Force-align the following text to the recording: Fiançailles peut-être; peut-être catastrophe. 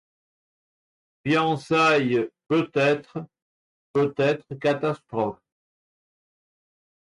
Fiançailles 1.23 2.27
peut-être; 2.47 3.19
peut-être 3.93 4.55
catastrophe. 4.55 5.37